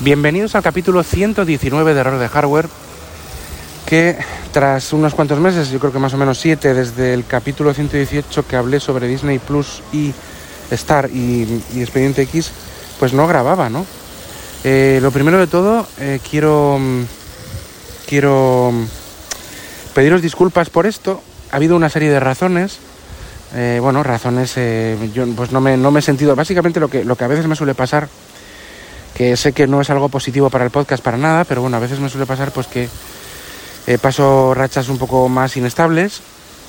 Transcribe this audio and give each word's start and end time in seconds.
Bienvenidos 0.00 0.54
al 0.54 0.62
capítulo 0.62 1.02
119 1.02 1.92
de 1.92 2.00
Error 2.00 2.20
de 2.20 2.28
Hardware, 2.28 2.68
que 3.84 4.16
tras 4.52 4.92
unos 4.92 5.12
cuantos 5.12 5.40
meses, 5.40 5.70
yo 5.70 5.80
creo 5.80 5.92
que 5.92 5.98
más 5.98 6.14
o 6.14 6.16
menos 6.16 6.38
siete, 6.38 6.72
desde 6.72 7.14
el 7.14 7.26
capítulo 7.26 7.74
118 7.74 8.46
que 8.46 8.54
hablé 8.54 8.78
sobre 8.78 9.08
Disney 9.08 9.40
Plus 9.40 9.82
y 9.92 10.14
Star 10.70 11.10
y, 11.10 11.64
Expediente 11.74 12.22
X, 12.22 12.52
pues 13.00 13.12
no 13.12 13.26
grababa, 13.26 13.70
¿no? 13.70 13.84
Eh, 14.62 15.00
lo 15.02 15.10
primero 15.10 15.36
de 15.36 15.48
todo, 15.48 15.84
eh, 15.98 16.20
quiero, 16.30 16.78
quiero 18.06 18.72
pediros 19.94 20.22
disculpas 20.22 20.70
por 20.70 20.86
esto. 20.86 21.20
Ha 21.50 21.56
habido 21.56 21.74
una 21.74 21.88
serie 21.88 22.10
de 22.10 22.20
razones. 22.20 22.78
Eh, 23.52 23.80
bueno, 23.82 24.04
razones, 24.04 24.54
yo 25.12 25.26
pues 25.34 25.50
no 25.50 25.60
me, 25.60 25.76
no 25.76 25.90
me 25.90 25.98
he 25.98 26.02
sentido, 26.02 26.36
básicamente 26.36 26.78
lo 26.78 26.88
que, 26.88 27.04
lo 27.04 27.16
que 27.16 27.24
a 27.24 27.28
veces 27.28 27.48
me 27.48 27.56
suele 27.56 27.74
pasar 27.74 28.08
que 29.14 29.36
sé 29.36 29.52
que 29.52 29.66
no 29.66 29.80
es 29.80 29.90
algo 29.90 30.08
positivo 30.08 30.50
para 30.50 30.64
el 30.64 30.70
podcast 30.70 31.02
para 31.02 31.16
nada, 31.16 31.44
pero 31.44 31.62
bueno, 31.62 31.76
a 31.76 31.80
veces 31.80 32.00
me 32.00 32.08
suele 32.08 32.26
pasar 32.26 32.52
pues 32.52 32.66
que 32.66 32.88
eh, 33.86 33.98
paso 33.98 34.54
rachas 34.54 34.88
un 34.88 34.98
poco 34.98 35.28
más 35.28 35.56
inestables 35.56 36.20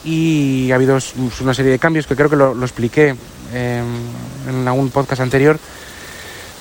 y 0.03 0.71
ha 0.71 0.75
habido 0.75 0.97
una 1.41 1.53
serie 1.53 1.71
de 1.71 1.80
cambios 1.80 2.07
que 2.07 2.16
creo 2.16 2.30
que 2.30 2.35
lo, 2.35 2.53
expliqué 2.63 3.16
en 3.53 4.67
algún 4.67 4.89
podcast 4.89 5.21
anterior, 5.21 5.59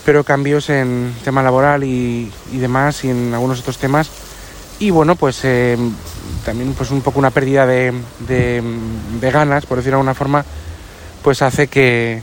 pero 0.08 0.24
cambios 0.24 0.70
en 0.70 1.14
tema 1.22 1.42
laboral 1.42 1.84
y, 1.84 2.32
demás 2.52 3.04
y 3.04 3.10
en 3.10 3.34
algunos 3.34 3.60
otros 3.60 3.76
temas. 3.76 4.10
Y 4.78 4.88
bueno, 4.88 5.16
pues 5.16 5.40
eh, 5.44 5.76
también 6.46 6.72
pues 6.72 6.90
un 6.90 7.02
poco 7.02 7.18
una 7.18 7.30
pérdida 7.30 7.66
de, 7.66 7.92
de, 8.26 9.30
ganas, 9.30 9.66
por 9.66 9.76
decirlo 9.76 9.96
de 9.96 10.00
alguna 10.00 10.14
forma, 10.14 10.44
pues 11.22 11.42
hace 11.42 11.66
que, 11.66 12.22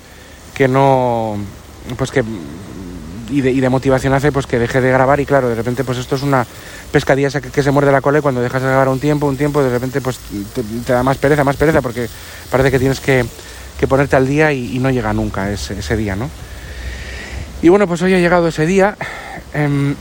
que 0.55 0.67
no, 0.67 1.37
pues 1.95 2.09
que 2.09 2.23
y 3.29 3.41
de, 3.41 3.69
motivación 3.69 4.13
hace 4.13 4.31
pues 4.31 4.47
que 4.47 4.59
deje 4.59 4.81
de 4.81 4.91
grabar 4.91 5.19
y 5.19 5.25
claro, 5.25 5.49
de 5.49 5.55
repente 5.55 5.83
pues 5.83 5.97
esto 5.97 6.15
es 6.15 6.21
una 6.21 6.45
pescadilla 6.91 7.29
que, 7.29 7.63
se 7.63 7.71
muerde 7.71 7.91
la 7.91 8.01
cola 8.01 8.19
y 8.19 8.21
cuando 8.21 8.41
dejas 8.41 8.61
de 8.61 8.67
grabar 8.67 8.89
un 8.89 8.99
tiempo, 8.99 9.27
un 9.27 9.37
tiempo, 9.37 9.63
de 9.63 9.69
repente 9.69 10.01
pues 10.01 10.19
te, 10.53 10.63
da 10.93 11.03
más 11.03 11.17
pereza, 11.17 11.43
más 11.43 11.55
pereza 11.55 11.81
porque 11.81 12.07
parece 12.49 12.71
que 12.71 12.79
tienes 12.79 12.99
que, 12.99 13.25
ponerte 13.87 14.15
al 14.15 14.27
día 14.27 14.51
y, 14.51 14.79
no 14.79 14.89
llega 14.89 15.13
nunca 15.13 15.51
ese, 15.51 15.97
día, 15.97 16.15
¿no? 16.15 16.29
Y 17.61 17.69
bueno, 17.69 17.87
pues 17.87 18.01
hoy 18.01 18.13
ha 18.13 18.19
llegado 18.19 18.47
ese 18.47 18.65
día. 18.65 18.95
Em, 19.53 19.95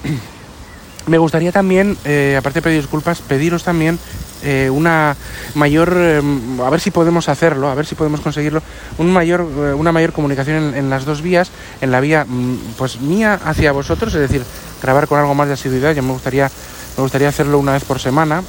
me 1.06 1.18
gustaría 1.18 1.52
también, 1.52 1.96
eh, 2.04 2.36
aparte 2.38 2.60
de 2.60 2.62
pedir 2.62 2.80
disculpas, 2.80 3.20
pediros 3.20 3.62
también 3.62 3.98
eh, 4.44 4.68
una 4.68 5.16
mayor, 5.54 5.96
em, 5.96 6.60
a 6.60 6.68
ver 6.68 6.80
si 6.80 6.90
podemos 6.90 7.30
hacerlo, 7.30 7.68
a 7.70 7.74
ver 7.74 7.86
si 7.86 7.94
podemos 7.94 8.20
conseguirlo, 8.20 8.62
un 8.98 9.10
mayor, 9.10 9.40
eh, 9.40 9.72
una 9.72 9.90
mayor 9.90 10.12
comunicación 10.12 10.74
en, 10.74 10.90
las 10.90 11.06
dos 11.06 11.22
vías, 11.22 11.50
en 11.80 11.90
la 11.90 12.00
vía 12.00 12.26
mm, 12.28 12.74
pues 12.76 13.00
mía 13.00 13.40
hacia 13.42 13.72
vosotros, 13.72 14.14
es 14.14 14.20
decir, 14.20 14.44
grabar 14.82 15.08
con 15.08 15.18
algo 15.18 15.34
más 15.34 15.48
de 15.48 15.54
asiduidad. 15.54 15.94
Yo 15.94 16.02
me 16.02 16.12
gustaría, 16.12 16.50
me 16.96 17.02
gustaría 17.02 17.28
hacerlo 17.28 17.58
una 17.58 17.72
vez 17.72 17.84
por 17.84 17.98
semana. 17.98 18.42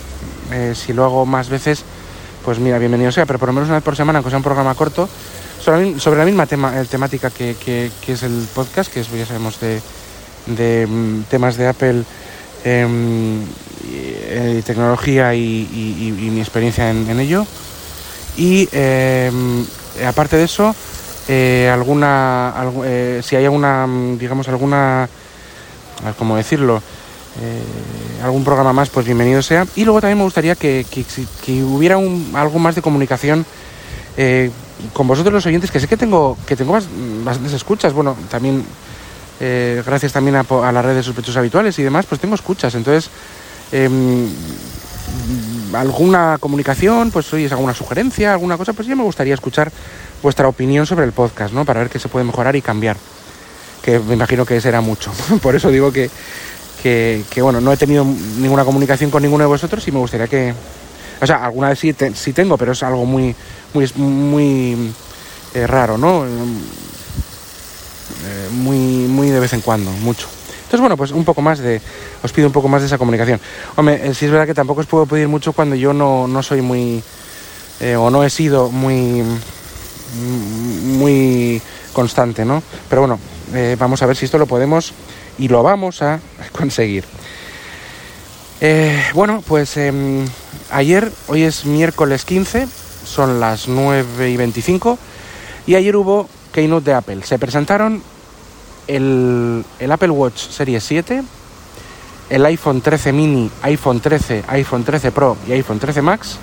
Eh, 0.52 0.74
si 0.76 0.92
lo 0.92 1.06
hago 1.06 1.26
más 1.26 1.48
veces, 1.48 1.86
pues 2.44 2.60
mira, 2.60 2.78
bienvenido 2.78 3.12
sea, 3.14 3.26
pero 3.26 3.40
por 3.40 3.48
lo 3.48 3.54
menos 3.54 3.70
una 3.70 3.78
vez 3.78 3.84
por 3.84 3.96
semana, 3.96 4.20
aunque 4.20 4.32
sea 4.32 4.38
un 4.38 4.44
programa 4.44 4.76
corto, 4.76 5.08
sobre, 5.62 6.18
la 6.18 6.26
misma 6.26 6.46
tema, 6.46 6.74
temática 6.84 7.30
que, 7.30 7.56
que, 7.56 7.90
es 8.12 8.22
el 8.22 8.48
podcast, 8.54 8.92
que 8.92 9.00
es, 9.00 9.10
ya 9.12 9.26
sabemos, 9.26 9.62
de, 9.62 9.82
de 10.48 10.88
mm, 10.88 11.24
temas 11.30 11.56
de 11.56 11.68
Apple. 11.68 12.04
Em, 13.86 14.58
eh, 14.58 14.64
tecnología 14.66 15.34
y, 15.36 16.14
mi 16.32 16.40
experiencia 16.40 16.90
en, 16.90 17.20
ello. 17.20 17.46
Y 18.38 18.68
em, 18.72 19.66
aparte 20.06 20.38
de 20.38 20.44
eso, 20.44 20.76
eh, 21.28 21.70
alguna, 21.72 22.54
eh, 22.86 23.22
si 23.24 23.36
hay 23.36 23.46
alguna, 23.46 23.88
digamos, 24.18 24.48
alguna, 24.48 25.08
¿cómo 26.18 26.36
decirlo? 26.36 26.82
algún 28.24 28.46
programa 28.46 28.72
más, 28.72 28.90
pues 28.90 29.06
bienvenido 29.06 29.44
sea. 29.44 29.68
Y 29.76 29.84
luego 29.84 30.00
también 30.00 30.18
me 30.18 30.24
gustaría 30.24 30.56
que, 30.56 30.86
hubiera 31.64 31.98
un, 31.98 32.32
algo 32.34 32.60
más 32.60 32.76
de 32.76 32.82
comunicación 32.82 33.46
con 34.94 35.08
vosotros 35.08 35.34
los 35.34 35.46
oyentes, 35.46 35.70
que 35.70 35.82
sé 35.82 35.88
que 35.88 35.98
tengo, 35.98 36.38
que 36.48 36.56
tengo 36.56 36.80
bastantes 37.26 37.54
escuchas. 37.54 37.92
Bueno, 37.92 38.16
también 38.30 38.64
gracias 39.86 40.14
también 40.14 40.38
a, 40.38 40.46
a, 40.50 40.72
las 40.72 40.86
redes 40.86 41.06
sospechosos 41.06 41.36
habituales 41.36 41.78
y 41.78 41.84
demás, 41.84 42.06
pues 42.06 42.22
tengo 42.22 42.36
escuchas. 42.36 42.74
Entonces, 42.74 43.12
Em, 43.76 44.30
alguna 45.74 46.38
comunicación, 46.40 47.12
pues 47.12 47.34
oye, 47.34 47.50
alguna 47.52 47.74
sugerencia, 47.74 48.32
alguna 48.32 48.56
cosa, 48.58 48.72
pues 48.72 48.88
ya 48.88 48.96
me 48.96 49.04
gustaría 49.04 49.34
escuchar 49.34 49.70
vuestra 50.24 50.48
opinión 50.48 50.86
sobre 50.86 51.04
el 51.04 51.12
podcast, 51.12 51.54
¿no? 51.54 51.66
Para 51.66 51.82
ver 51.82 51.90
qué 51.90 52.00
se 52.00 52.08
puede 52.08 52.24
mejorar 52.24 52.56
y 52.56 52.62
cambiar. 52.62 52.96
Que 53.82 54.00
me 54.00 54.14
imagino 54.14 54.46
que 54.46 54.62
será 54.62 54.80
mucho. 54.80 55.12
Por 55.42 55.58
eso 55.58 55.70
digo 55.72 55.92
que, 55.92 56.10
que, 56.82 57.42
bueno, 57.42 57.60
no 57.60 57.74
he 57.74 57.78
tenido 57.78 58.06
ninguna 58.06 58.64
comunicación 58.64 59.12
con 59.12 59.22
ninguno 59.22 59.44
de 59.44 59.50
vosotros 59.50 59.86
y 59.86 59.92
me 59.92 60.00
gustaría 60.00 60.28
que. 60.28 60.54
O 61.20 61.28
sea, 61.28 61.44
alguna 61.44 61.68
vez 61.68 61.80
sí, 61.80 62.32
tengo, 62.32 62.58
pero 62.58 62.72
es 62.72 62.82
algo 62.82 63.06
muy, 63.06 63.36
muy, 63.74 63.92
muy 63.98 64.94
eh, 65.54 65.68
raro, 65.68 65.98
¿no? 65.98 66.26
Eh, 66.26 66.30
muy, 68.52 68.78
muy 68.78 69.32
de 69.32 69.40
vez 69.42 69.52
en 69.52 69.60
cuando, 69.60 69.92
mucho. 69.92 70.30
Entonces, 70.76 70.90
bueno, 70.90 70.98
pues 70.98 71.12
un 71.12 71.24
poco 71.24 71.42
más 71.42 71.60
de, 71.60 71.80
os 72.22 72.34
pido 72.34 72.48
un 72.48 72.52
poco 72.52 72.68
más 72.68 72.82
de 72.82 72.88
esa 72.88 72.98
comunicación. 72.98 73.40
Hombre, 73.78 74.10
eh, 74.10 74.14
sí 74.14 74.26
es 74.26 74.32
verdad 74.32 74.46
que 74.46 74.54
tampoco 74.54 74.82
os 74.82 74.88
puedo 74.88 75.06
pedir 75.06 75.30
mucho 75.30 75.54
cuando 75.54 75.74
yo 75.74 75.94
no, 75.94 76.28
no 76.28 76.44
soy 76.44 76.62
muy, 76.62 77.02
eh, 77.80 77.96
o 77.96 78.10
no 78.10 78.26
he 78.26 78.30
sido 78.30 78.70
muy, 78.70 79.24
muy 80.82 81.62
constante, 81.94 82.44
¿no? 82.44 82.62
Pero 82.90 83.04
bueno, 83.04 83.20
eh, 83.54 83.78
vamos 83.80 84.02
a 84.02 84.06
ver 84.06 84.18
si 84.18 84.26
esto 84.26 84.38
lo 84.38 84.48
podemos 84.48 84.92
y 85.38 85.48
lo 85.48 85.64
vamos 85.64 86.02
a 86.02 86.20
conseguir. 86.52 87.06
bueno, 89.14 89.42
pues 89.48 89.78
em, 89.78 90.26
ayer, 90.72 91.10
hoy 91.28 91.44
es 91.44 91.64
miércoles 91.64 92.26
15, 92.26 92.68
son 93.06 93.40
las 93.40 93.70
9 93.70 94.30
y 94.30 94.36
25, 94.36 95.00
y 95.68 95.76
ayer 95.76 95.96
hubo 95.96 96.28
Keynote 96.52 96.90
de 96.90 96.94
Apple. 96.96 97.24
Se 97.24 97.40
presentaron 97.40 98.04
el, 98.88 99.66
Apple 99.90 100.10
Watch 100.10 100.50
Series 100.50 100.84
7, 100.84 101.24
el 102.30 102.46
iPhone 102.46 102.82
13 102.82 103.14
mini, 103.14 103.52
iPhone 103.64 104.00
13, 104.00 104.44
iPhone 104.48 104.84
13 104.84 105.12
Pro 105.12 105.38
y 105.48 105.54
iPhone 105.54 105.80
13 105.80 106.02
Max 106.02 106.38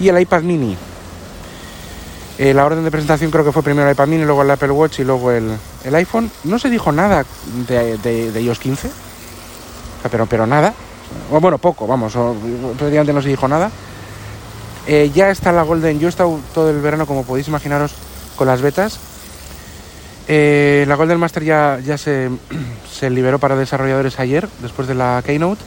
y 0.00 0.08
el 0.08 0.20
iPad 0.20 0.42
mini. 0.42 0.76
Eh, 2.38 2.54
la 2.54 2.64
orden 2.64 2.84
de 2.84 2.90
presentación 2.90 3.32
creo 3.32 3.44
que 3.44 3.50
fue 3.50 3.62
primero 3.62 3.88
el 3.88 3.94
iPad 3.94 4.06
mini, 4.06 4.24
luego 4.24 4.42
el 4.42 4.50
Apple 4.50 4.70
Watch 4.70 5.00
y 5.00 5.04
luego 5.04 5.32
el, 5.32 5.58
iPhone. 5.92 6.30
No 6.44 6.58
se 6.58 6.70
dijo 6.70 6.92
nada 6.92 7.24
de, 7.66 7.98
de, 7.98 8.42
iOS 8.42 8.58
15, 8.58 8.90
pero, 10.10 10.26
pero 10.26 10.46
nada. 10.46 10.72
O, 11.32 11.40
bueno, 11.40 11.58
poco, 11.58 11.86
vamos, 11.86 12.12
prácticamente 12.76 13.12
no 13.12 13.22
se 13.22 13.28
dijo 13.28 13.48
nada. 13.48 13.70
Eh, 14.86 15.10
ya 15.12 15.30
está 15.30 15.52
la 15.52 15.62
Golden, 15.62 15.98
yo 15.98 16.06
he 16.06 16.10
estado 16.10 16.38
todo 16.54 16.70
el 16.70 16.80
verano, 16.80 17.06
como 17.06 17.24
podéis 17.24 17.48
imaginaros, 17.48 17.92
con 18.36 18.46
las 18.46 18.62
betas 18.62 19.00
eh, 20.30 20.84
la 20.86 20.94
Golden 20.94 21.18
Master 21.18 21.42
ya, 21.42 21.78
se, 21.96 23.10
liberó 23.10 23.38
para 23.38 23.56
desarrolladores 23.56 24.20
ayer, 24.20 24.46
después 24.60 24.86
de 24.86 24.94
la 24.94 25.22
Keynote. 25.24 25.62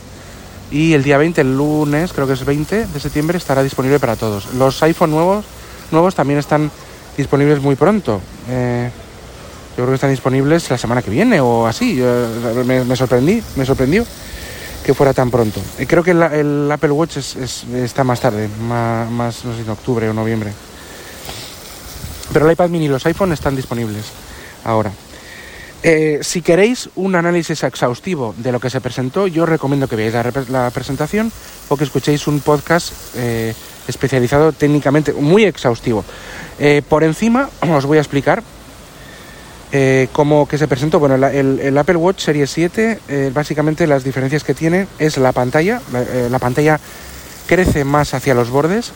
Y 0.70 0.94
el 0.94 1.04
día 1.04 1.18
20, 1.18 1.42
el 1.42 1.58
lunes, 1.58 2.14
creo 2.14 2.28
que 2.28 2.34
es 2.34 2.46
20 2.46 2.86
de 2.86 3.00
septiembre, 3.00 3.38
estará 3.38 3.64
disponible 3.64 4.00
para 4.00 4.16
todos. 4.16 4.54
Los 4.54 4.82
iPhone 4.84 5.12
nuevos, 5.12 5.44
nuevos 5.92 6.16
también 6.16 6.40
están 6.40 6.72
disponibles 7.18 7.60
muy 7.60 7.76
pronto. 7.76 8.22
Eh, 8.48 8.90
yo 9.72 9.76
creo 9.76 9.88
que 9.90 9.96
están 9.96 10.12
disponibles 10.12 10.70
la 10.70 10.78
semana 10.78 11.02
que 11.02 11.10
viene 11.10 11.42
o 11.42 11.66
así. 11.66 12.02
me, 12.66 12.96
sorprendí, 12.96 13.44
me 13.56 13.66
sorprendió 13.66 14.06
que 14.86 14.94
fuera 14.94 15.14
tan 15.14 15.30
pronto. 15.30 15.60
Eh, 15.78 15.88
creo 15.88 16.04
que 16.04 16.12
el, 16.12 16.72
Apple 16.72 16.92
Watch 16.92 17.18
está 17.18 18.04
más 18.04 18.22
tarde, 18.22 18.48
más, 18.62 19.10
más, 19.10 19.44
no 19.44 19.56
sé, 19.56 19.62
en 19.62 19.70
octubre 19.70 20.08
o 20.08 20.14
noviembre. 20.14 20.54
Pero 22.32 22.46
el 22.46 22.54
iPad 22.54 22.70
mini 22.70 22.86
y 22.86 22.90
los 22.90 23.06
iPhone 23.06 23.34
están 23.34 23.56
disponibles 23.56 24.06
ahora. 24.64 24.92
Eh, 25.84 26.20
si 26.22 26.44
queréis 26.44 26.90
un 26.96 27.16
análisis 27.16 27.64
exhaustivo 27.64 28.36
de 28.38 28.52
lo 28.52 28.60
que 28.60 28.70
se 28.70 28.82
presentó, 28.82 29.26
yo 29.26 29.48
recomiendo 29.48 29.88
que 29.88 29.96
veáis 29.96 30.14
la, 30.50 30.70
presentación 30.70 31.32
o 31.70 31.78
que 31.78 31.86
escuchéis 31.86 32.28
un 32.28 32.40
podcast 32.40 32.94
eh, 33.16 33.56
especializado 33.88 34.52
técnicamente, 34.52 35.12
muy 35.14 35.44
exhaustivo. 35.46 36.06
Eh, 36.60 36.84
por 36.88 37.04
encima 37.04 37.50
os 37.76 37.86
voy 37.86 37.98
a 37.98 38.02
explicar 38.02 38.44
cómo 40.12 40.50
que 40.50 40.58
se 40.58 40.68
presentó. 40.68 41.00
Bueno, 41.00 41.16
el, 41.16 41.78
Apple 41.78 41.96
Watch 41.96 42.20
Series 42.20 42.52
7, 42.52 43.32
básicamente 43.34 43.88
las 43.88 44.04
diferencias 44.04 44.44
que 44.44 44.54
tiene 44.54 44.86
es 45.00 45.18
la 45.18 45.32
pantalla. 45.32 45.82
La, 46.30 46.40
pantalla 46.40 46.78
crece 47.48 47.86
más 47.86 48.14
hacia 48.14 48.34
los 48.34 48.50
bordes. 48.50 48.92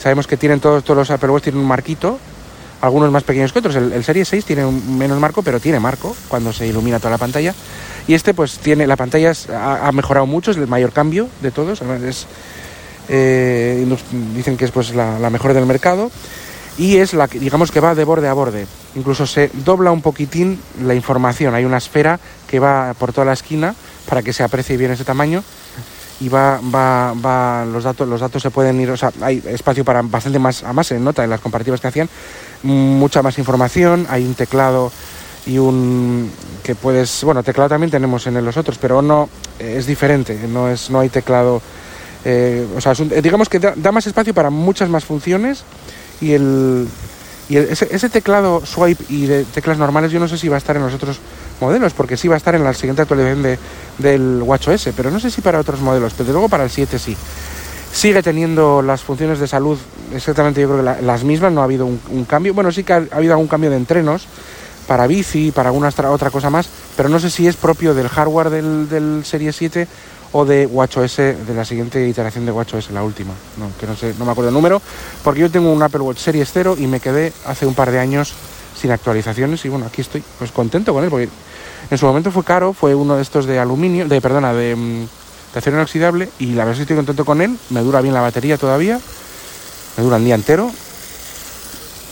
Sabemos 0.00 0.26
que 0.26 0.38
tienen 0.38 0.60
todos, 0.60 0.82
todos 0.82 0.96
los 0.96 1.10
Apple 1.10 1.28
Watch 1.28 1.42
tienen 1.42 1.60
un 1.60 1.68
marquito 1.68 2.18
algunos 2.80 3.10
más 3.10 3.22
pequeños 3.22 3.52
que 3.52 3.58
otros. 3.58 3.76
El, 3.76 4.04
Serie 4.04 4.24
6 4.24 4.44
tiene 4.44 4.64
menos 4.66 5.18
marco, 5.18 5.42
pero 5.42 5.60
tiene 5.60 5.80
marco 5.80 6.14
cuando 6.28 6.52
se 6.52 6.66
ilumina 6.66 6.98
toda 6.98 7.10
la 7.10 7.18
pantalla. 7.18 7.54
Y 8.06 8.14
este, 8.14 8.34
pues, 8.34 8.58
tiene 8.58 8.86
la 8.86 8.96
pantalla 8.96 9.32
ha, 9.54 9.92
mejorado 9.92 10.26
mucho, 10.26 10.50
es 10.50 10.56
el 10.56 10.66
mayor 10.66 10.92
cambio 10.92 11.28
de 11.42 11.50
todos. 11.50 11.82
Es, 11.82 12.26
eh, 13.08 13.86
dicen 14.34 14.56
que 14.56 14.64
es 14.64 14.70
pues 14.70 14.94
la, 14.94 15.30
mejor 15.30 15.54
del 15.54 15.66
mercado 15.66 16.10
y 16.76 16.98
es 16.98 17.14
la 17.14 17.26
que, 17.26 17.38
digamos 17.38 17.72
que 17.72 17.80
va 17.80 17.94
de 17.94 18.04
borde 18.04 18.28
a 18.28 18.34
borde. 18.34 18.66
incluso 18.94 19.26
se 19.26 19.50
dobla 19.64 19.90
un 19.90 20.02
poquitín 20.02 20.60
la 20.84 20.94
información. 20.94 21.54
Hay 21.54 21.64
una 21.64 21.78
esfera 21.78 22.20
que 22.46 22.60
va 22.60 22.94
por 22.98 23.12
toda 23.12 23.24
la 23.24 23.32
esquina 23.32 23.74
para 24.08 24.22
que 24.22 24.32
se 24.32 24.42
aprecie 24.42 24.76
bien 24.76 24.92
ese 24.92 25.04
tamaño 25.04 25.42
y 26.20 26.28
va, 26.28 26.60
va, 26.74 27.14
va, 27.14 27.64
los 27.64 27.84
datos, 27.84 28.08
los 28.08 28.20
datos 28.20 28.42
se 28.42 28.50
pueden 28.50 28.80
ir, 28.80 28.90
o 28.90 28.96
sea, 28.96 29.12
hay 29.20 29.42
espacio 29.46 29.84
para 29.84 30.02
bastante 30.02 30.38
más, 30.38 30.64
a 30.64 30.72
más 30.72 30.88
se 30.88 30.98
nota 30.98 31.22
en 31.22 31.30
las 31.30 31.40
comparativas 31.40 31.80
que 31.80 31.88
hacían, 31.88 32.08
mucha 32.62 33.22
más 33.22 33.38
información, 33.38 34.06
hay 34.10 34.24
un 34.24 34.34
teclado 34.34 34.90
y 35.46 35.58
un 35.58 36.30
que 36.62 36.74
puedes, 36.74 37.22
bueno, 37.24 37.42
teclado 37.42 37.70
también 37.70 37.90
tenemos 37.90 38.26
en 38.26 38.44
los 38.44 38.56
otros, 38.56 38.78
pero 38.78 39.00
no 39.00 39.28
es 39.58 39.86
diferente, 39.86 40.38
no 40.48 40.68
es, 40.68 40.90
no 40.90 41.00
hay 41.00 41.08
teclado, 41.08 41.62
eh, 42.24 42.66
o 42.76 42.80
sea, 42.80 42.92
digamos 43.22 43.48
que 43.48 43.60
da, 43.60 43.92
más 43.92 44.06
espacio 44.06 44.34
para 44.34 44.50
muchas 44.50 44.88
más 44.88 45.04
funciones 45.04 45.62
y 46.20 46.32
el 46.32 46.88
y 47.48 47.56
ese, 47.56 47.88
ese, 47.90 48.10
teclado 48.10 48.66
swipe 48.66 49.02
y 49.08 49.24
de 49.24 49.44
teclas 49.44 49.78
normales 49.78 50.12
yo 50.12 50.20
no 50.20 50.28
sé 50.28 50.36
si 50.36 50.48
va 50.48 50.56
a 50.56 50.58
estar 50.58 50.76
en 50.76 50.82
los 50.82 50.92
otros 50.92 51.18
modelos, 51.60 51.92
porque 51.92 52.16
sí 52.16 52.28
va 52.28 52.34
a 52.34 52.38
estar 52.38 52.54
en 52.54 52.64
la 52.64 52.74
siguiente 52.74 53.02
actualización 53.02 53.42
de, 53.42 53.58
del 53.98 54.42
WatchOS, 54.42 54.90
pero 54.96 55.10
no 55.10 55.20
sé 55.20 55.30
si 55.30 55.40
para 55.40 55.58
otros 55.58 55.80
modelos, 55.80 56.14
pero 56.16 56.32
luego 56.32 56.48
para 56.48 56.64
el 56.64 56.70
7 56.70 56.98
sí. 56.98 57.16
Sigue 57.92 58.22
teniendo 58.22 58.82
las 58.82 59.02
funciones 59.02 59.38
de 59.38 59.48
salud 59.48 59.78
exactamente 60.14 60.60
yo 60.60 60.68
creo 60.68 60.78
que 60.78 61.02
las 61.02 61.24
mismas, 61.24 61.52
no 61.52 61.60
ha 61.60 61.64
habido 61.64 61.86
un, 61.86 62.24
cambio. 62.24 62.54
Bueno, 62.54 62.72
sí 62.72 62.84
que 62.84 62.92
ha, 62.92 63.02
habido 63.10 63.32
algún 63.32 63.48
cambio 63.48 63.70
de 63.70 63.76
entrenos 63.76 64.26
para 64.86 65.06
bici, 65.06 65.50
para 65.50 65.68
alguna 65.68 65.90
otra 66.08 66.30
cosa 66.30 66.50
más, 66.50 66.68
pero 66.96 67.08
no 67.08 67.20
sé 67.20 67.30
si 67.30 67.46
es 67.46 67.56
propio 67.56 67.94
del 67.94 68.08
hardware 68.08 68.50
del, 68.50 68.88
del 68.88 69.24
Serie 69.24 69.52
7 69.52 69.86
o 70.32 70.44
de 70.44 70.66
WatchOS, 70.66 71.16
de 71.16 71.54
la 71.54 71.64
siguiente 71.64 72.06
iteración 72.06 72.46
de 72.46 72.52
WatchOS, 72.52 72.90
la 72.90 73.02
última, 73.02 73.32
no, 73.58 73.70
que 73.78 73.86
no 73.86 73.96
sé, 73.96 74.14
no 74.18 74.24
me 74.24 74.32
acuerdo 74.32 74.48
el 74.48 74.54
número, 74.54 74.80
porque 75.22 75.40
yo 75.40 75.50
tengo 75.50 75.72
un 75.72 75.82
Apple 75.82 76.00
Watch 76.00 76.18
Series 76.18 76.50
0 76.52 76.76
y 76.78 76.86
me 76.86 77.00
quedé 77.00 77.32
hace 77.46 77.66
un 77.66 77.74
par 77.74 77.90
de 77.90 77.98
años 77.98 78.34
sin 78.78 78.90
actualizaciones 78.90 79.64
y 79.64 79.68
bueno, 79.68 79.86
aquí 79.86 80.02
estoy 80.02 80.22
pues 80.38 80.52
contento 80.52 80.92
con 80.92 81.04
él, 81.04 81.10
porque 81.10 81.28
en 81.90 81.98
su 81.98 82.06
momento 82.06 82.30
fue 82.30 82.44
caro, 82.44 82.72
fue 82.72 82.94
uno 82.94 83.16
de 83.16 83.22
estos 83.22 83.46
de 83.46 83.58
aluminio, 83.58 84.06
de 84.06 84.20
perdona, 84.20 84.52
de, 84.52 84.76
mm, 84.76 85.06
de 85.52 85.58
acero 85.58 85.76
inoxidable 85.76 86.28
y 86.38 86.52
la 86.52 86.64
verdad 86.64 86.72
es 86.72 86.78
que 86.78 86.82
estoy 86.82 86.96
contento 86.96 87.24
con 87.24 87.40
él, 87.40 87.58
me 87.70 87.80
dura 87.80 88.00
bien 88.00 88.14
la 88.14 88.20
batería 88.20 88.58
todavía, 88.58 89.00
me 89.96 90.02
dura 90.04 90.16
el 90.16 90.24
día 90.24 90.34
entero 90.34 90.70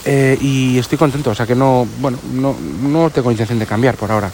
eh, 0.05 0.37
y 0.39 0.77
estoy 0.77 0.97
contento, 0.97 1.31
o 1.31 1.35
sea 1.35 1.45
que 1.45 1.55
no, 1.55 1.87
bueno, 1.99 2.17
no, 2.33 2.55
no 2.81 3.09
tengo 3.09 3.29
intención 3.31 3.59
de 3.59 3.65
cambiar 3.65 3.95
por 3.95 4.11
ahora. 4.11 4.31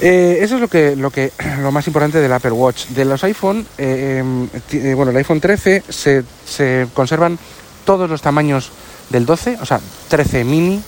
Eh, 0.00 0.38
eso 0.40 0.56
es 0.56 0.60
lo 0.60 0.66
que, 0.66 0.96
lo 0.96 1.10
que 1.10 1.32
lo 1.62 1.70
más 1.70 1.86
importante 1.86 2.18
del 2.20 2.32
Apple 2.32 2.50
Watch. 2.50 2.86
De 2.88 3.04
los 3.04 3.22
iPhone, 3.22 3.64
eh, 3.78 4.18
em, 4.18 4.96
bueno, 4.96 5.12
el 5.12 5.16
iPhone 5.16 5.40
13 5.40 5.84
se, 5.88 6.24
se, 6.44 6.88
conservan 6.92 7.38
todos 7.84 8.10
los 8.10 8.20
tamaños 8.20 8.72
del 9.10 9.26
12, 9.26 9.58
o 9.60 9.66
sea, 9.66 9.80
13 10.08 10.42
mini, 10.42 10.82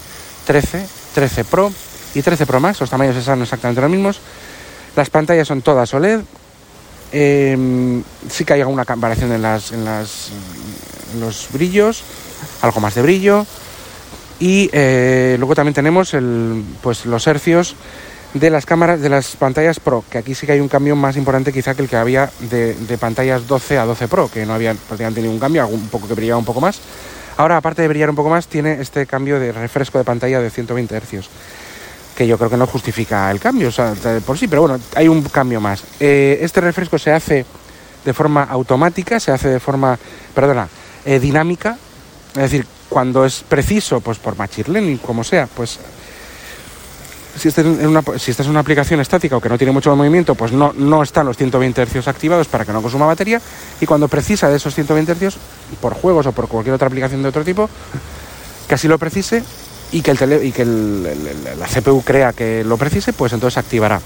13, 0.47 0.87
13 1.15 1.45
Pro 1.45 1.73
y 2.15 2.23
13 2.23 2.47
Pro 2.47 2.61
Max, 2.61 2.81
los 2.81 2.91
tamaños 2.91 3.17
están 3.17 3.43
exactamente 3.43 3.81
los 3.81 3.91
mismos. 3.91 4.21
Las 4.97 5.11
pantallas 5.11 5.49
son 5.49 5.63
todas 5.63 5.93
OLED. 5.95 6.21
Em, 7.13 8.03
sí 8.29 8.45
que 8.45 8.55
hay 8.55 8.61
alguna 8.61 8.85
variación 8.85 9.33
en, 9.33 9.43
las, 9.43 9.73
en, 9.73 9.85
las, 9.85 10.31
los 11.19 11.49
brillos, 11.53 12.03
algo 12.63 12.81
más 12.81 12.95
de 12.95 13.03
brillo. 13.03 13.47
Y 14.39 14.71
eh, 14.73 15.37
luego 15.39 15.55
también 15.55 15.75
tenemos 15.75 16.15
el, 16.15 16.65
pues, 16.83 17.07
los 17.07 17.27
hercios 17.27 17.77
de 18.35 18.51
las 18.51 18.67
cámaras, 18.67 19.01
de 19.01 19.09
las 19.09 19.37
pantallas 19.37 19.79
Pro, 19.79 20.05
que 20.11 20.19
aquí 20.19 20.35
sí 20.35 20.45
que 20.45 20.53
hay 20.53 20.61
un 20.61 20.69
cambio 20.69 20.97
más 20.97 21.17
importante 21.17 21.53
quizá 21.53 21.75
que 21.75 21.83
el 21.83 21.89
que 21.89 21.97
había 21.97 22.31
de, 22.51 22.75
de 22.75 22.99
pantallas 22.99 23.47
12 23.47 23.79
a 23.79 23.85
12 23.85 24.09
Pro, 24.09 24.29
que 24.29 24.45
no 24.45 24.55
había 24.55 24.75
prácticamente 24.75 25.23
ningún 25.23 25.39
cambio, 25.39 25.67
un 25.69 25.89
poco 25.89 26.09
que 26.09 26.15
brillaba 26.15 26.39
un 26.39 26.45
poco 26.45 26.61
más. 26.61 26.81
Ahora, 27.37 27.57
aparte 27.57 27.83
de 27.83 27.89
brillar 27.89 28.11
un 28.11 28.17
poco 28.17 28.31
más, 28.31 28.49
tiene 28.49 28.81
este 28.81 29.07
cambio 29.07 29.39
de 29.39 29.53
refresco 29.53 29.99
de 29.99 30.05
pantalla 30.05 30.41
de 30.41 30.51
120 30.51 31.01
Hz 31.01 31.29
que 32.15 32.27
yo 32.27 32.39
creo 32.39 32.51
que 32.51 32.57
no 32.57 32.67
justifica 32.67 33.31
el 33.31 33.41
cambio, 33.41 33.69
o 33.69 33.73
sea, 33.73 33.95
por 34.25 34.39
sí, 34.39 34.47
pero 34.47 34.63
bueno, 34.63 34.79
hay 34.95 35.09
un 35.09 35.23
cambio 35.23 35.61
más. 35.61 35.83
Eh, 35.99 36.39
este 36.41 36.61
refresco 36.61 36.99
se 36.99 37.11
hace 37.11 37.45
de 38.05 38.13
forma 38.13 38.45
automática, 38.45 39.19
se 39.19 39.33
hace 39.33 39.49
de 39.49 39.61
forma, 39.61 39.99
perdona, 40.35 40.69
eh, 41.05 41.19
dinámica, 41.19 41.77
es 42.35 42.43
decir, 42.43 42.67
cuando 42.89 43.25
es 43.25 43.43
preciso, 43.49 44.01
pues 44.01 44.19
por 44.19 44.37
machine 44.37 44.69
learning, 44.69 44.99
como 44.99 45.25
sea, 45.25 45.47
pues 45.47 45.79
si 47.39 47.49
estás, 47.49 47.65
en 47.65 47.87
una, 47.87 48.03
si 48.19 48.31
estás 48.31 48.47
en 48.47 48.51
una 48.51 48.61
aplicación 48.61 49.01
estática 49.01 49.37
o 49.37 49.41
que 49.41 49.49
no 49.49 49.59
tiene 49.59 49.73
mucho 49.73 49.95
movimiento, 49.97 50.35
pues 50.35 50.53
no, 50.53 50.73
no 50.73 51.03
están 51.03 51.27
los 51.27 51.37
120 51.37 51.85
Hz 51.87 52.07
activados 52.09 52.47
para 52.47 52.65
que 52.65 52.73
no 52.73 52.81
consuma 52.81 53.07
batería. 53.07 53.41
Y 53.81 53.87
cuando 53.87 54.09
precisa 54.09 54.49
de 54.49 54.57
esos 54.57 54.75
120 54.75 55.15
Hz, 55.15 55.37
por 55.81 55.95
juegos 55.95 56.27
o 56.27 56.33
por 56.33 56.47
cualquier 56.47 56.75
otra 56.75 56.87
aplicación 56.87 57.23
de 57.23 57.29
otro 57.29 57.45
tipo, 57.45 57.69
que 58.69 58.75
así 58.75 58.87
lo 58.87 58.99
precise, 58.99 59.43
y 59.93 60.03
que, 60.03 60.11
el 60.11 60.45
y 60.45 60.53
que 60.53 60.65
la 60.65 61.67
CPU 61.67 62.03
crea 62.03 62.33
que 62.33 62.65
lo 62.65 62.77
precise, 62.77 63.13
pues 63.13 63.33
entonces 63.33 63.59
activará. 63.59 64.01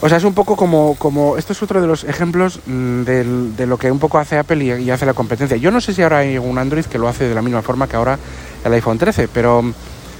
O 0.00 0.08
sea, 0.08 0.18
es 0.18 0.24
un 0.24 0.34
poco 0.34 0.54
como, 0.54 0.96
como 0.98 1.38
esto 1.38 1.54
es 1.54 1.62
otro 1.62 1.80
de 1.80 1.86
los 1.86 2.04
ejemplos 2.04 2.60
mm, 2.66 3.02
de 3.04 3.66
lo 3.66 3.78
que 3.78 3.90
un 3.90 3.98
poco 3.98 4.18
hace 4.18 4.36
Apple 4.36 4.62
y, 4.62 4.90
hace 4.90 5.06
la 5.06 5.14
competencia. 5.14 5.56
Yo 5.56 5.70
no 5.70 5.80
sé 5.80 5.94
si 5.94 6.02
ahora 6.02 6.18
hay 6.18 6.36
un 6.36 6.58
Android 6.58 6.84
que 6.84 6.98
lo 6.98 7.08
hace 7.08 7.24
de 7.24 7.34
la 7.34 7.40
misma 7.40 7.62
forma 7.62 7.86
que 7.88 7.96
ahora 7.96 8.18
el 8.64 8.72
iPhone 8.74 8.98
13, 8.98 9.28
pero 9.28 9.64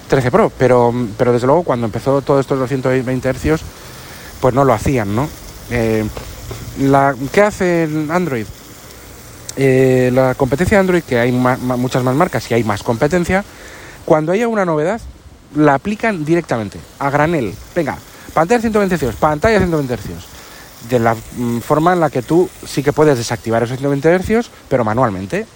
13 0.08 0.30
Pro, 0.30 0.50
pero, 0.58 0.94
pero 1.18 1.32
desde 1.32 1.46
luego 1.46 1.64
cuando 1.64 1.86
empezó 1.86 2.22
todo 2.22 2.40
esto 2.40 2.54
de 2.54 2.60
los 2.60 2.68
120 2.68 3.32
Hz, 3.32 3.60
pues 4.40 4.54
no 4.54 4.64
lo 4.64 4.72
hacían, 4.72 5.14
¿no? 5.14 5.28
Eh, 5.70 6.04
la, 6.80 7.14
¿Qué 7.32 7.42
hace 7.42 7.88
Android? 8.10 8.46
Eh, 9.56 10.10
la 10.12 10.34
competencia 10.34 10.78
de 10.78 10.80
Android, 10.80 11.02
que 11.02 11.18
hay 11.18 11.30
muchas 11.30 12.02
más 12.02 12.16
marcas 12.16 12.50
y 12.50 12.54
hay 12.54 12.64
más 12.64 12.82
competencia, 12.82 13.44
cuando 14.04 14.32
haya 14.32 14.48
una 14.48 14.64
novedad, 14.64 15.00
la 15.54 15.74
aplican 15.74 16.24
directamente, 16.24 16.78
a 16.98 17.10
granel. 17.10 17.54
Venga, 17.74 17.96
pantalla 18.32 18.60
120 18.60 18.96
Hz, 18.96 19.16
pantalla 19.16 19.58
120 19.58 19.94
Hz. 19.94 20.88
De 20.88 20.98
la 20.98 21.14
mm, 21.14 21.60
forma 21.60 21.94
en 21.94 22.00
la 22.00 22.10
que 22.10 22.22
tú 22.22 22.48
sí 22.66 22.82
que 22.82 22.92
puedes 22.92 23.16
desactivar 23.16 23.62
esos 23.62 23.78
120 23.78 24.18
Hz, 24.18 24.50
pero 24.68 24.84
manualmente. 24.84 25.46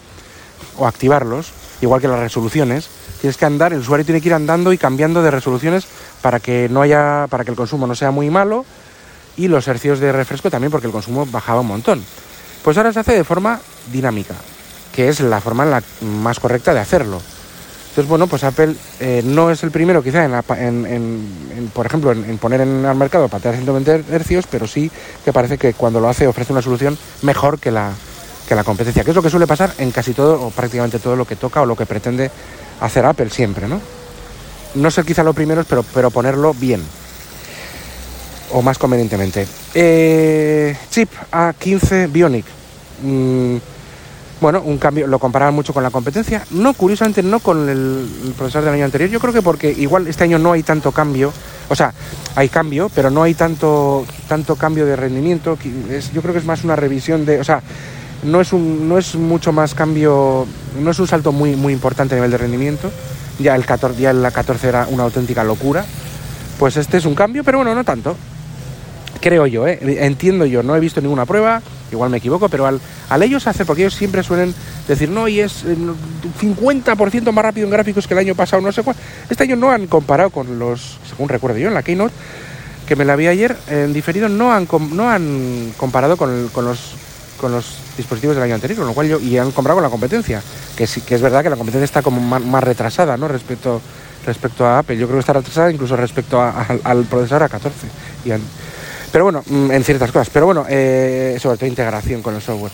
O 0.76 0.86
activarlos, 0.86 1.52
igual 1.80 2.00
que 2.00 2.08
las 2.08 2.20
resoluciones. 2.20 2.88
Tienes 3.20 3.36
que 3.36 3.44
andar, 3.44 3.72
el 3.72 3.80
usuario 3.80 4.06
tiene 4.06 4.20
que 4.20 4.28
ir 4.28 4.34
andando 4.34 4.72
y 4.72 4.78
cambiando 4.78 5.22
de 5.22 5.30
resoluciones 5.30 5.86
para 6.22 6.40
que 6.40 6.68
no 6.70 6.82
haya, 6.82 7.26
para 7.28 7.44
que 7.44 7.50
el 7.50 7.56
consumo 7.56 7.86
no 7.86 7.94
sea 7.94 8.10
muy 8.10 8.30
malo. 8.30 8.64
Y 9.36 9.48
los 9.48 9.68
hercios 9.68 10.00
de 10.00 10.10
refresco 10.10 10.50
también, 10.50 10.70
porque 10.70 10.86
el 10.86 10.92
consumo 10.92 11.26
bajaba 11.26 11.60
un 11.60 11.68
montón. 11.68 12.04
Pues 12.62 12.76
ahora 12.76 12.92
se 12.92 13.00
hace 13.00 13.12
de 13.12 13.24
forma 13.24 13.60
dinámica, 13.92 14.34
que 14.92 15.08
es 15.08 15.20
la 15.20 15.40
forma 15.40 15.64
la 15.64 15.82
más 16.00 16.40
correcta 16.40 16.74
de 16.74 16.80
hacerlo. 16.80 17.20
Entonces, 17.98 18.10
bueno, 18.10 18.28
pues 18.28 18.44
Apple 18.44 18.76
eh, 19.00 19.22
no 19.24 19.50
es 19.50 19.64
el 19.64 19.72
primero 19.72 20.04
quizá 20.04 20.24
en, 20.24 21.70
por 21.74 21.84
ejemplo, 21.84 22.12
en, 22.12 22.38
poner 22.38 22.60
en 22.60 22.84
el 22.84 22.94
mercado 22.94 23.26
pantallas 23.26 23.56
120 23.56 24.04
Hz, 24.04 24.46
pero 24.48 24.68
sí 24.68 24.88
que 25.24 25.32
parece 25.32 25.58
que 25.58 25.74
cuando 25.74 25.98
lo 25.98 26.08
hace 26.08 26.28
ofrece 26.28 26.52
una 26.52 26.62
solución 26.62 26.96
mejor 27.22 27.58
que 27.58 27.72
la, 27.72 27.90
que 28.48 28.54
la 28.54 28.62
competencia, 28.62 29.02
que 29.02 29.10
es 29.10 29.16
lo 29.16 29.22
que 29.24 29.30
suele 29.30 29.48
pasar 29.48 29.72
en 29.78 29.90
casi 29.90 30.14
todo 30.14 30.40
o 30.40 30.50
prácticamente 30.50 31.00
todo 31.00 31.16
lo 31.16 31.24
que 31.24 31.34
toca 31.34 31.60
o 31.60 31.66
lo 31.66 31.74
que 31.74 31.86
pretende 31.86 32.30
hacer 32.80 33.04
Apple 33.04 33.30
siempre, 33.30 33.66
¿no? 33.66 33.80
No 34.76 34.92
ser 34.92 35.04
quizá 35.04 35.24
lo 35.24 35.34
primero, 35.34 35.64
pero, 35.68 35.82
pero 35.82 36.12
ponerlo 36.12 36.54
bien 36.54 36.80
o 38.52 38.62
más 38.62 38.78
convenientemente. 38.78 39.44
Eh, 39.74 40.76
chip 40.88 41.10
A15 41.32 42.12
Bionic. 42.12 42.44
Mm, 43.02 43.56
bueno, 44.40 44.62
un 44.62 44.78
cambio, 44.78 45.06
lo 45.06 45.18
comparaban 45.18 45.54
mucho 45.54 45.72
con 45.72 45.82
la 45.82 45.90
competencia, 45.90 46.44
no, 46.52 46.72
curiosamente 46.74 47.22
no 47.22 47.40
con 47.40 47.68
el, 47.68 48.34
profesor 48.36 48.64
del 48.64 48.74
año 48.74 48.84
anterior, 48.84 49.10
yo 49.10 49.20
creo 49.20 49.32
que 49.32 49.42
porque 49.42 49.70
igual 49.70 50.06
este 50.06 50.24
año 50.24 50.38
no 50.38 50.52
hay 50.52 50.62
tanto 50.62 50.92
cambio, 50.92 51.32
o 51.68 51.74
sea, 51.74 51.92
hay 52.36 52.48
cambio, 52.48 52.90
pero 52.94 53.10
no 53.10 53.22
hay 53.22 53.34
tanto, 53.34 54.06
tanto 54.28 54.56
cambio 54.56 54.86
de 54.86 54.94
rendimiento, 54.94 55.58
yo 56.12 56.22
creo 56.22 56.32
que 56.32 56.38
es 56.38 56.46
más 56.46 56.62
una 56.62 56.76
revisión 56.76 57.26
de, 57.26 57.40
o 57.40 57.44
sea, 57.44 57.62
no 58.22 58.40
es, 58.40 58.52
un, 58.52 58.88
no 58.88 58.98
es 58.98 59.16
mucho 59.16 59.52
más 59.52 59.74
cambio, 59.74 60.46
no 60.80 60.90
es 60.90 60.98
un 60.98 61.06
salto 61.06 61.32
muy, 61.32 61.56
muy 61.56 61.72
importante 61.72 62.14
a 62.14 62.18
nivel 62.18 62.30
de 62.30 62.38
rendimiento, 62.38 62.90
ya 63.38 63.56
el 63.56 63.64
14, 63.64 64.00
ya 64.00 64.12
la 64.12 64.30
14 64.30 64.68
era 64.68 64.86
una 64.88 65.02
auténtica 65.04 65.42
locura, 65.42 65.84
pues 66.58 66.76
este 66.76 66.96
es 66.98 67.04
un 67.04 67.14
cambio, 67.14 67.42
pero 67.42 67.58
bueno, 67.58 67.74
no 67.74 67.82
tanto, 67.82 68.16
creo 69.20 69.46
yo, 69.46 69.66
¿eh? 69.66 69.78
entiendo 70.04 70.46
yo, 70.46 70.62
no 70.62 70.76
he 70.76 70.80
visto 70.80 71.00
ninguna 71.00 71.26
prueba, 71.26 71.60
igual 71.90 72.10
me 72.10 72.18
equivoco, 72.18 72.48
pero 72.48 72.66
al, 72.66 72.80
al 73.08 73.22
ellos 73.22 73.46
hacer, 73.46 73.66
porque 73.66 73.82
ellos 73.82 73.94
siempre 73.94 74.22
suelen 74.22 74.54
decir, 74.86 75.08
no, 75.08 75.28
y 75.28 75.40
es 75.40 75.64
50% 75.64 77.32
más 77.32 77.44
rápido 77.44 77.66
en 77.66 77.70
gráficos 77.70 78.06
que 78.06 78.14
el 78.14 78.20
año 78.20 78.34
pasado, 78.34 78.62
no 78.62 78.72
sé 78.72 78.82
cuál. 78.82 78.96
Este 79.28 79.44
año 79.44 79.56
no 79.56 79.70
han 79.70 79.86
comparado 79.86 80.30
con 80.30 80.58
los, 80.58 80.98
según 81.08 81.28
recuerdo 81.28 81.58
yo, 81.58 81.68
en 81.68 81.74
la 81.74 81.82
Keynote, 81.82 82.14
que 82.86 82.96
me 82.96 83.04
la 83.04 83.16
vi 83.16 83.26
ayer 83.26 83.54
en 83.68 83.92
diferido, 83.92 84.30
no 84.30 84.52
han, 84.52 84.66
no 84.92 85.10
han 85.10 85.72
comparado 85.76 86.16
con, 86.16 86.50
los, 86.54 86.94
con 87.38 87.52
los 87.52 87.76
dispositivos 87.98 88.34
del 88.34 88.44
año 88.44 88.54
anterior, 88.54 88.78
con 88.78 88.86
lo 88.86 88.94
cual 88.94 89.08
yo, 89.08 89.20
y 89.20 89.36
han 89.36 89.52
comparado 89.52 89.76
con 89.76 89.84
la 89.84 89.90
competencia, 89.90 90.42
que 90.74 90.86
sí, 90.86 91.02
que 91.02 91.14
es 91.14 91.20
verdad 91.20 91.42
que 91.42 91.50
la 91.50 91.56
competencia 91.56 91.84
está 91.84 92.00
como 92.00 92.20
más, 92.20 92.64
retrasada, 92.64 93.18
¿no? 93.18 93.28
Respecto, 93.28 93.82
respecto 94.24 94.64
a 94.64 94.78
Apple. 94.78 94.96
Yo 94.96 95.06
creo 95.06 95.18
que 95.18 95.20
está 95.20 95.34
retrasada 95.34 95.70
incluso 95.70 95.96
respecto 95.96 96.40
al 96.40 97.04
procesador 97.04 97.50
A14. 97.50 97.70
Y 98.24 98.30
pero 99.10 99.24
bueno, 99.24 99.42
mm, 99.46 99.70
en 99.70 99.84
ciertas 99.84 100.12
cosas. 100.12 100.30
Pero 100.30 100.46
bueno, 100.46 100.66
eh, 100.68 101.36
sobre 101.40 101.56
todo 101.56 101.66
integración 101.66 102.22
con 102.22 102.34
el 102.34 102.42
software. 102.42 102.72